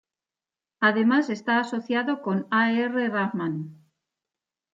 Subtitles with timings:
[0.79, 2.71] Además está asociado con A.
[2.73, 3.07] R.
[3.09, 3.83] Rahman.